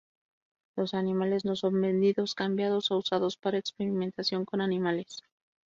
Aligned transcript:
Los 0.75 0.95
animales 0.95 1.45
no 1.45 1.55
son 1.55 1.79
vendidos, 1.79 2.33
cambiados 2.33 2.89
o 2.89 2.97
usados 2.97 3.37
para 3.37 3.59
experimentación 3.59 4.45
con 4.45 4.59
animales. 4.59 5.21